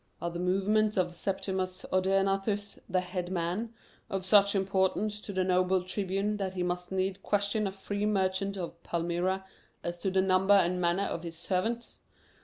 [0.19, 3.71] "Are the movements of Septimus Odaenathus, the head man,
[4.09, 8.57] of such importance to the noble tribune that he must needs question a free merchant
[8.57, 9.45] of Palmyra
[9.83, 11.99] as to the number and manner of his servants?"